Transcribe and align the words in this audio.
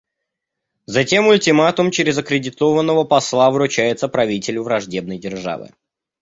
Затем 0.87 1.27
ультиматум 1.27 1.91
через 1.91 2.17
аккредитованного 2.17 3.03
посла 3.03 3.51
вручается 3.51 4.07
правителю 4.07 4.63
враждебной 4.63 5.19
державы. 5.19 5.69